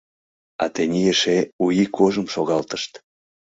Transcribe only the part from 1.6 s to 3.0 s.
У ий кожым шогалтышт.